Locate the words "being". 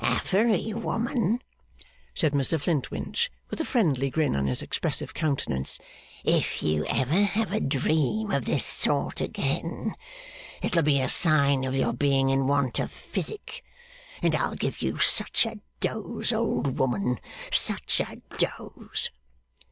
11.93-12.29